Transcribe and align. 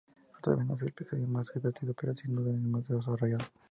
Todavía 0.41 0.65
no 0.65 0.73
es 0.73 0.81
el 0.81 0.87
episodio 0.87 1.27
más 1.27 1.51
divertido, 1.53 1.93
pero 1.93 2.15
sin 2.15 2.33
duda 2.35 2.49
es 2.49 2.55
el 2.55 2.61
más 2.63 2.87
desarrollado. 2.87 3.45